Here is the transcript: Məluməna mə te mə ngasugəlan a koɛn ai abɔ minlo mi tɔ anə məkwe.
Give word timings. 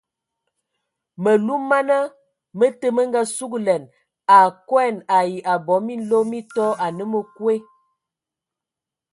Məluməna 1.23 1.97
mə 2.57 2.67
te 2.79 2.87
mə 2.95 3.03
ngasugəlan 3.11 3.83
a 4.37 4.37
koɛn 4.67 4.95
ai 5.17 5.31
abɔ 5.53 5.75
minlo 5.85 6.17
mi 6.29 6.39
tɔ 6.55 6.65
anə 6.85 7.03
məkwe. 7.11 7.53